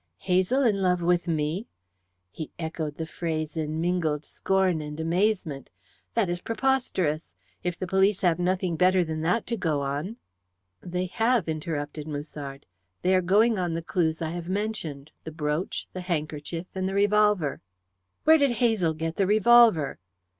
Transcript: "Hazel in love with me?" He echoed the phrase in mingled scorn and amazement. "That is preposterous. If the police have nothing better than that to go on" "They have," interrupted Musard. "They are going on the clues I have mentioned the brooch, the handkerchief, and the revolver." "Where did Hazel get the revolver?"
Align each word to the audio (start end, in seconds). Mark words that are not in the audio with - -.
"Hazel 0.17 0.63
in 0.63 0.81
love 0.81 1.03
with 1.03 1.27
me?" 1.27 1.67
He 2.31 2.49
echoed 2.57 2.95
the 2.97 3.05
phrase 3.05 3.55
in 3.55 3.79
mingled 3.79 4.25
scorn 4.25 4.81
and 4.81 4.99
amazement. 4.99 5.69
"That 6.15 6.27
is 6.27 6.41
preposterous. 6.41 7.35
If 7.63 7.77
the 7.77 7.85
police 7.85 8.21
have 8.21 8.39
nothing 8.39 8.77
better 8.77 9.03
than 9.03 9.21
that 9.21 9.45
to 9.45 9.57
go 9.57 9.81
on" 9.81 10.17
"They 10.81 11.05
have," 11.05 11.47
interrupted 11.47 12.07
Musard. 12.07 12.65
"They 13.03 13.13
are 13.13 13.21
going 13.21 13.59
on 13.59 13.75
the 13.75 13.83
clues 13.83 14.23
I 14.23 14.31
have 14.31 14.49
mentioned 14.49 15.11
the 15.23 15.31
brooch, 15.31 15.87
the 15.93 16.01
handkerchief, 16.01 16.65
and 16.73 16.89
the 16.89 16.95
revolver." 16.95 17.61
"Where 18.23 18.39
did 18.39 18.53
Hazel 18.53 18.95
get 18.95 19.17
the 19.17 19.27
revolver?" 19.27 19.99